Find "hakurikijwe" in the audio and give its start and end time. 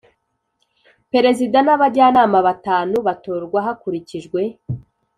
3.65-4.41